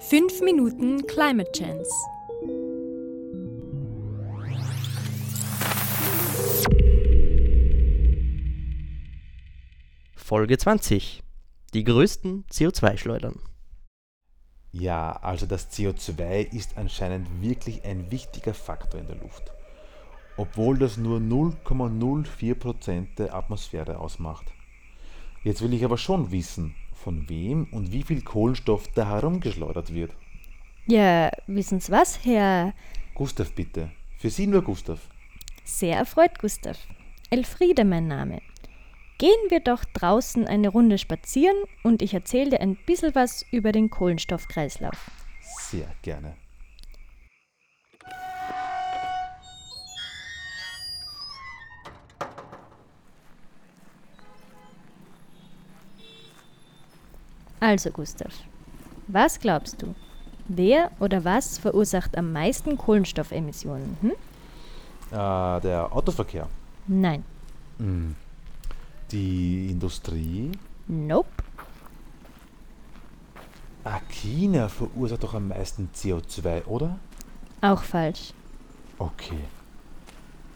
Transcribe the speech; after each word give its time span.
5 0.00 0.42
Minuten 0.42 1.04
Climate 1.08 1.50
Chance. 1.50 1.90
Folge 10.14 10.56
20. 10.56 11.24
Die 11.74 11.82
größten 11.82 12.44
CO2-Schleudern. 12.46 13.40
Ja, 14.70 15.12
also 15.20 15.46
das 15.46 15.72
CO2 15.72 16.54
ist 16.54 16.78
anscheinend 16.78 17.42
wirklich 17.42 17.84
ein 17.84 18.08
wichtiger 18.12 18.54
Faktor 18.54 19.00
in 19.00 19.08
der 19.08 19.16
Luft. 19.16 19.52
Obwohl 20.36 20.78
das 20.78 20.96
nur 20.96 21.18
0,04% 21.18 23.16
der 23.16 23.34
Atmosphäre 23.34 23.98
ausmacht. 23.98 24.46
Jetzt 25.42 25.60
will 25.60 25.74
ich 25.74 25.84
aber 25.84 25.98
schon 25.98 26.30
wissen, 26.30 26.76
von 27.08 27.26
wem 27.30 27.66
und 27.70 27.90
wie 27.90 28.02
viel 28.02 28.20
Kohlenstoff 28.20 28.88
da 28.88 29.08
herumgeschleudert 29.08 29.94
wird. 29.94 30.14
Ja, 30.86 31.30
wissen 31.46 31.80
Sie 31.80 31.90
was, 31.90 32.22
Herr? 32.22 32.74
Gustav 33.14 33.50
bitte. 33.54 33.90
Für 34.18 34.28
Sie 34.28 34.46
nur 34.46 34.60
Gustav. 34.60 35.00
Sehr 35.64 35.96
erfreut, 35.96 36.38
Gustav. 36.38 36.76
Elfriede 37.30 37.86
mein 37.86 38.08
Name. 38.08 38.42
Gehen 39.16 39.48
wir 39.48 39.60
doch 39.60 39.86
draußen 39.86 40.46
eine 40.46 40.68
Runde 40.68 40.98
spazieren 40.98 41.56
und 41.82 42.02
ich 42.02 42.12
erzähle 42.12 42.50
dir 42.50 42.60
ein 42.60 42.76
bisschen 42.84 43.14
was 43.14 43.42
über 43.52 43.72
den 43.72 43.88
Kohlenstoffkreislauf. 43.88 45.10
Sehr 45.40 45.88
gerne. 46.02 46.36
Also, 57.60 57.90
Gustav, 57.90 58.32
was 59.08 59.38
glaubst 59.40 59.82
du? 59.82 59.94
Wer 60.48 60.90
oder 61.00 61.24
was 61.24 61.58
verursacht 61.58 62.16
am 62.16 62.32
meisten 62.32 62.78
Kohlenstoffemissionen? 62.78 63.96
Hm? 64.00 64.12
Äh, 65.10 65.60
der 65.60 65.88
Autoverkehr. 65.90 66.48
Nein. 66.86 67.24
Hm. 67.78 68.14
Die 69.10 69.70
Industrie. 69.70 70.52
Nope. 70.86 71.28
Ah, 73.84 74.00
China 74.10 74.68
verursacht 74.68 75.22
doch 75.22 75.34
am 75.34 75.48
meisten 75.48 75.90
CO2, 75.94 76.64
oder? 76.66 76.98
Auch 77.60 77.82
falsch. 77.82 78.32
Okay. 78.98 79.40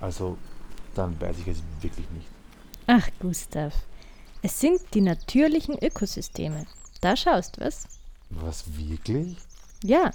Also, 0.00 0.36
dann 0.94 1.20
weiß 1.20 1.38
ich 1.38 1.48
es 1.48 1.62
wirklich 1.80 2.08
nicht. 2.10 2.26
Ach, 2.86 3.08
Gustav. 3.20 3.74
Es 4.42 4.58
sind 4.58 4.80
die 4.94 5.00
natürlichen 5.00 5.76
Ökosysteme. 5.82 6.66
Da 7.00 7.16
schaust 7.16 7.60
was? 7.60 7.86
Was 8.30 8.64
wirklich? 8.76 9.36
Ja. 9.82 10.10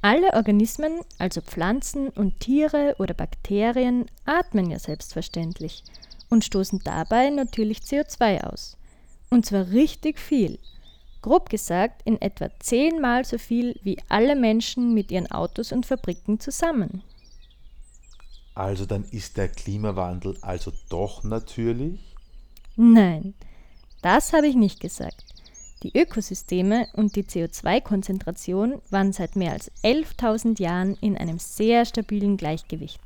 Alle 0.00 0.34
Organismen, 0.34 1.00
also 1.18 1.40
Pflanzen 1.40 2.08
und 2.10 2.38
Tiere 2.38 2.94
oder 2.98 3.14
Bakterien, 3.14 4.06
atmen 4.26 4.70
ja 4.70 4.78
selbstverständlich 4.78 5.82
und 6.28 6.44
stoßen 6.44 6.80
dabei 6.84 7.30
natürlich 7.30 7.78
CO2 7.78 8.44
aus. 8.44 8.76
Und 9.30 9.46
zwar 9.46 9.70
richtig 9.70 10.18
viel. 10.18 10.58
Grob 11.22 11.48
gesagt 11.48 12.02
in 12.04 12.20
etwa 12.20 12.50
zehnmal 12.60 13.24
so 13.24 13.38
viel 13.38 13.80
wie 13.82 13.96
alle 14.10 14.36
Menschen 14.36 14.92
mit 14.92 15.10
ihren 15.10 15.30
Autos 15.30 15.72
und 15.72 15.86
Fabriken 15.86 16.38
zusammen. 16.38 17.02
Also 18.54 18.84
dann 18.84 19.04
ist 19.04 19.38
der 19.38 19.48
Klimawandel 19.48 20.36
also 20.42 20.70
doch 20.90 21.24
natürlich? 21.24 21.98
Nein, 22.76 23.34
das 24.02 24.32
habe 24.32 24.46
ich 24.46 24.54
nicht 24.54 24.80
gesagt. 24.80 25.33
Die 25.84 25.94
Ökosysteme 25.98 26.88
und 26.94 27.14
die 27.14 27.24
CO2-Konzentration 27.24 28.80
waren 28.88 29.12
seit 29.12 29.36
mehr 29.36 29.52
als 29.52 29.70
11.000 29.82 30.58
Jahren 30.58 30.96
in 31.02 31.14
einem 31.14 31.38
sehr 31.38 31.84
stabilen 31.84 32.38
Gleichgewicht. 32.38 33.02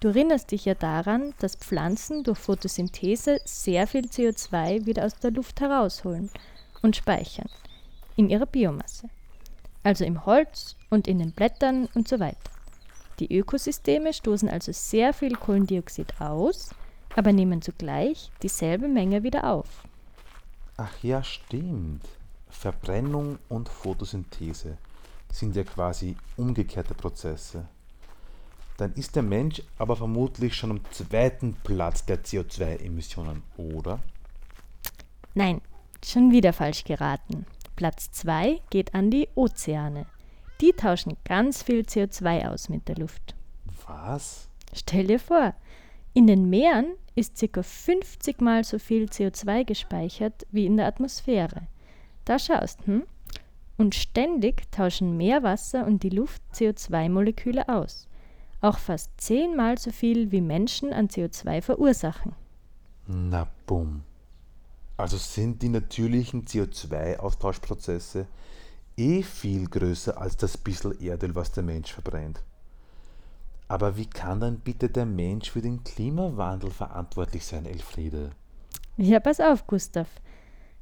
Du 0.00 0.08
erinnerst 0.08 0.50
dich 0.50 0.64
ja 0.64 0.74
daran, 0.74 1.32
dass 1.38 1.54
Pflanzen 1.54 2.24
durch 2.24 2.38
Photosynthese 2.38 3.40
sehr 3.44 3.86
viel 3.86 4.06
CO2 4.06 4.84
wieder 4.84 5.04
aus 5.04 5.14
der 5.14 5.30
Luft 5.30 5.60
herausholen 5.60 6.28
und 6.82 6.96
speichern 6.96 7.48
in 8.16 8.30
ihrer 8.30 8.46
Biomasse, 8.46 9.08
also 9.84 10.04
im 10.04 10.26
Holz 10.26 10.74
und 10.90 11.06
in 11.06 11.20
den 11.20 11.30
Blättern 11.30 11.88
und 11.94 12.08
so 12.08 12.18
weiter. 12.18 12.50
Die 13.20 13.32
Ökosysteme 13.32 14.12
stoßen 14.12 14.48
also 14.48 14.72
sehr 14.72 15.12
viel 15.12 15.36
Kohlendioxid 15.36 16.20
aus, 16.20 16.70
aber 17.14 17.32
nehmen 17.32 17.62
zugleich 17.62 18.32
dieselbe 18.42 18.88
Menge 18.88 19.22
wieder 19.22 19.44
auf. 19.44 19.84
Ach 20.80 21.02
ja, 21.02 21.24
stimmt. 21.24 22.04
Verbrennung 22.58 23.38
und 23.48 23.68
Photosynthese 23.68 24.78
sind 25.30 25.54
ja 25.54 25.62
quasi 25.62 26.16
umgekehrte 26.36 26.92
Prozesse. 26.92 27.68
Dann 28.78 28.92
ist 28.94 29.14
der 29.14 29.22
Mensch 29.22 29.62
aber 29.78 29.94
vermutlich 29.94 30.56
schon 30.56 30.72
am 30.72 30.80
zweiten 30.90 31.54
Platz 31.62 32.04
der 32.04 32.24
CO2-Emissionen, 32.24 33.44
oder? 33.56 34.00
Nein, 35.34 35.60
schon 36.04 36.32
wieder 36.32 36.52
falsch 36.52 36.82
geraten. 36.82 37.46
Platz 37.76 38.10
2 38.10 38.60
geht 38.70 38.92
an 38.92 39.12
die 39.12 39.28
Ozeane. 39.36 40.06
Die 40.60 40.72
tauschen 40.72 41.16
ganz 41.24 41.62
viel 41.62 41.82
CO2 41.82 42.48
aus 42.48 42.68
mit 42.68 42.88
der 42.88 42.96
Luft. 42.96 43.36
Was? 43.86 44.48
Stell 44.74 45.06
dir 45.06 45.20
vor, 45.20 45.54
in 46.12 46.26
den 46.26 46.50
Meeren 46.50 46.96
ist 47.14 47.40
ca. 47.52 47.62
50 47.62 48.40
mal 48.40 48.64
so 48.64 48.80
viel 48.80 49.04
CO2 49.04 49.64
gespeichert 49.64 50.44
wie 50.50 50.66
in 50.66 50.76
der 50.76 50.86
Atmosphäre. 50.86 51.68
Da 52.28 52.38
schaust, 52.38 52.86
hm? 52.86 53.04
Und 53.78 53.94
ständig 53.94 54.70
tauschen 54.70 55.16
Meerwasser 55.16 55.86
und 55.86 56.02
die 56.02 56.10
Luft 56.10 56.42
CO2-Moleküle 56.52 57.70
aus. 57.70 58.06
Auch 58.60 58.76
fast 58.76 59.18
zehnmal 59.18 59.78
so 59.78 59.90
viel 59.90 60.30
wie 60.30 60.42
Menschen 60.42 60.92
an 60.92 61.08
CO2 61.08 61.62
verursachen. 61.62 62.34
Na 63.06 63.48
bumm. 63.66 64.02
Also 64.98 65.16
sind 65.16 65.62
die 65.62 65.70
natürlichen 65.70 66.44
CO2-Austauschprozesse 66.44 68.26
eh 68.98 69.22
viel 69.22 69.66
größer 69.66 70.20
als 70.20 70.36
das 70.36 70.58
bisschen 70.58 71.00
Erdöl, 71.00 71.34
was 71.34 71.52
der 71.52 71.62
Mensch 71.62 71.94
verbrennt. 71.94 72.42
Aber 73.68 73.96
wie 73.96 74.06
kann 74.06 74.40
dann 74.40 74.58
bitte 74.58 74.90
der 74.90 75.06
Mensch 75.06 75.50
für 75.50 75.62
den 75.62 75.82
Klimawandel 75.82 76.72
verantwortlich 76.72 77.46
sein, 77.46 77.64
Elfriede? 77.64 78.32
Ja, 78.98 79.18
pass 79.18 79.40
auf, 79.40 79.66
Gustav. 79.66 80.08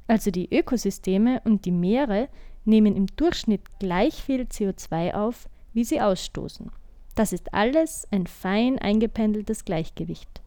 Also 0.07 0.31
die 0.31 0.53
Ökosysteme 0.53 1.41
und 1.43 1.65
die 1.65 1.71
Meere 1.71 2.29
nehmen 2.65 2.95
im 2.95 3.07
Durchschnitt 3.07 3.61
gleich 3.79 4.15
viel 4.15 4.41
CO2 4.41 5.13
auf, 5.13 5.49
wie 5.73 5.83
sie 5.83 6.01
ausstoßen. 6.01 6.71
Das 7.15 7.33
ist 7.33 7.53
alles 7.53 8.07
ein 8.11 8.27
fein 8.27 8.77
eingependeltes 8.79 9.65
Gleichgewicht. 9.65 10.41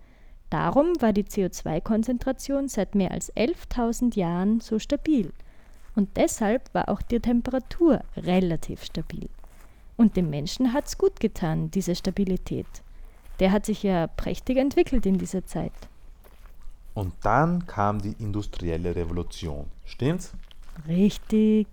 Darum 0.51 1.01
war 1.01 1.13
die 1.13 1.25
CO2-Konzentration 1.25 2.69
seit 2.69 2.95
mehr 2.95 3.13
als 3.13 3.35
11.000 3.35 4.17
Jahren 4.17 4.61
so 4.61 4.79
stabil. 4.79 5.33
Und 5.95 6.17
deshalb 6.17 6.73
war 6.75 6.89
auch 6.89 7.03
die 7.03 7.21
Temperatur 7.21 8.01
relativ 8.17 8.85
stabil. 8.85 9.29
Und 9.97 10.17
dem 10.17 10.31
Menschen 10.31 10.73
hat's 10.73 10.99
gut 10.99 11.21
getan, 11.21 11.71
diese 11.71 11.95
Stabilität. 11.95 12.67
Der 13.39 13.53
hat 13.53 13.67
sich 13.67 13.83
ja 13.83 14.07
prächtig 14.07 14.57
entwickelt 14.57 15.07
in 15.07 15.19
dieser 15.19 15.45
Zeit. 15.45 15.73
Und 16.95 17.13
dann 17.23 17.67
kam 17.67 18.01
die 18.01 18.17
industrielle 18.19 18.97
Revolution. 18.97 19.67
Stimmt's? 19.85 20.33
Richtig. 20.89 21.67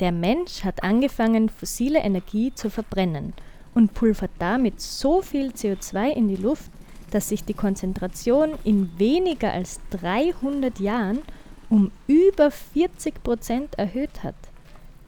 Der 0.00 0.12
Mensch 0.12 0.64
hat 0.64 0.82
angefangen, 0.82 1.48
fossile 1.48 2.00
Energie 2.00 2.52
zu 2.54 2.70
verbrennen 2.70 3.32
und 3.74 3.94
pulvert 3.94 4.30
damit 4.38 4.80
so 4.80 5.22
viel 5.22 5.50
CO2 5.50 6.10
in 6.10 6.28
die 6.28 6.36
Luft, 6.36 6.70
dass 7.10 7.28
sich 7.28 7.44
die 7.44 7.54
Konzentration 7.54 8.54
in 8.64 8.98
weniger 8.98 9.52
als 9.52 9.80
300 9.90 10.80
Jahren 10.80 11.20
um 11.68 11.90
über 12.06 12.50
40 12.50 13.22
Prozent 13.22 13.78
erhöht 13.78 14.22
hat. 14.22 14.34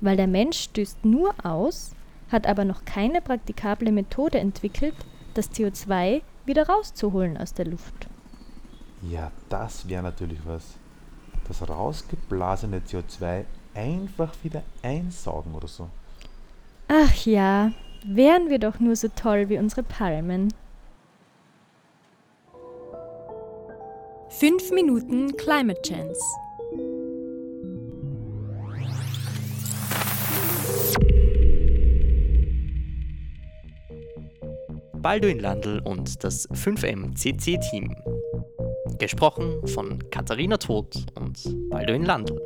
Weil 0.01 0.17
der 0.17 0.27
Mensch 0.27 0.59
stößt 0.59 1.05
nur 1.05 1.35
aus, 1.45 1.93
hat 2.31 2.47
aber 2.47 2.65
noch 2.65 2.85
keine 2.85 3.21
praktikable 3.21 3.91
Methode 3.91 4.39
entwickelt, 4.39 4.95
das 5.35 5.51
CO2 5.51 6.23
wieder 6.47 6.69
rauszuholen 6.69 7.37
aus 7.37 7.55
der 7.55 7.67
Luft. 7.67 8.09
Ja, 9.03 9.31
das 9.49 9.89
wäre 9.89 10.03
natürlich 10.03 10.41
was. 10.45 10.65
Das 11.47 11.67
rausgeblasene 11.67 12.81
CO2 12.81 13.45
einfach 13.75 14.33
wieder 14.43 14.63
einsaugen 14.83 15.55
oder 15.55 15.69
so. 15.69 15.89
Ach 16.89 17.15
ja, 17.25 17.73
wären 18.05 18.49
wir 18.51 18.59
doch 18.59 18.81
nur 18.81 18.97
so 18.97 19.09
toll 19.09 19.49
wie 19.49 19.59
unsere 19.59 19.83
Palmen. 19.83 20.53
5 24.31 24.73
Minuten 24.73 25.37
Climate 25.37 25.81
Chance. 25.83 26.21
Balduin 34.95 35.39
Landl 35.39 35.81
und 35.85 36.23
das 36.25 36.49
5M-CC-Team. 36.51 37.97
Gesprochen 38.99 39.67
von 39.69 40.11
Katharina 40.11 40.57
Todt 40.57 41.07
und 41.15 41.39
Balduin 41.71 42.05
Landl. 42.05 42.41